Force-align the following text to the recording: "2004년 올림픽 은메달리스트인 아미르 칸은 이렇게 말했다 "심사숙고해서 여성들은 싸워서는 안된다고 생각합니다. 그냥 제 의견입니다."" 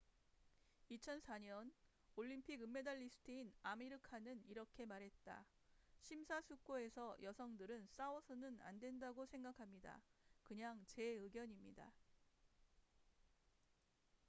"2004년 0.89 1.71
올림픽 2.15 2.59
은메달리스트인 2.59 3.53
아미르 3.61 3.99
칸은 4.01 4.43
이렇게 4.47 4.83
말했다 4.83 5.45
"심사숙고해서 5.99 7.17
여성들은 7.21 7.85
싸워서는 7.91 8.57
안된다고 8.63 9.27
생각합니다. 9.27 10.01
그냥 10.41 10.83
제 10.87 11.03
의견입니다."" 11.03 11.93